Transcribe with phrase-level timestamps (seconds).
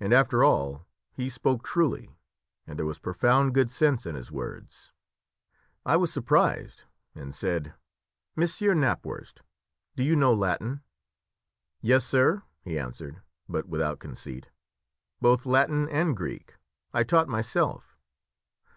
[0.00, 2.10] And after all he spoke truly,
[2.66, 4.90] and there was profound good sense in his words.
[5.86, 6.82] I was surprised,
[7.14, 7.72] and said,
[8.34, 9.40] "Monsieur Knapwurst,
[9.94, 10.80] do you know Latin?"
[11.80, 14.48] "Yes, sir," he answered, but without conceit,
[15.20, 16.54] "both Latin and Greek.
[16.92, 17.96] I taught myself.